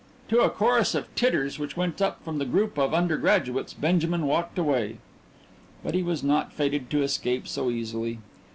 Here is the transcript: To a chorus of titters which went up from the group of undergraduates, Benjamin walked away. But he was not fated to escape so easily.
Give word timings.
To 0.29 0.41
a 0.41 0.49
chorus 0.49 0.95
of 0.95 1.13
titters 1.13 1.59
which 1.59 1.77
went 1.77 2.01
up 2.01 2.23
from 2.25 2.39
the 2.39 2.45
group 2.45 2.75
of 2.79 2.91
undergraduates, 2.91 3.75
Benjamin 3.75 4.25
walked 4.25 4.57
away. 4.57 4.97
But 5.83 5.93
he 5.93 6.01
was 6.01 6.23
not 6.23 6.51
fated 6.51 6.89
to 6.89 7.03
escape 7.03 7.47
so 7.47 7.69
easily. 7.69 8.17